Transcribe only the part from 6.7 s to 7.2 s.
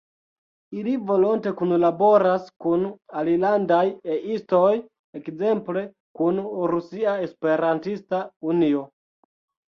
Rusia